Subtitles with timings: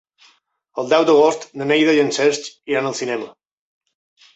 [0.83, 3.33] El deu d'agost na Neida i en Cesc iran al cinema.